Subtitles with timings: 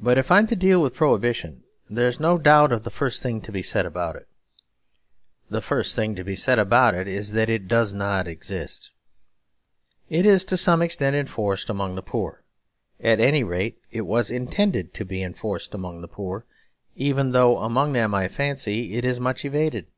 [0.00, 3.22] But if I am to deal with Prohibition, there is no doubt of the first
[3.22, 4.26] thing to be said about it.
[5.48, 8.90] The first thing to be said about it is that it does not exist.
[10.08, 12.42] It is to some extent enforced among the poor;
[12.98, 16.44] at any rate it was intended to be enforced among the poor;
[16.96, 19.92] though even among them I fancy it is much evaded.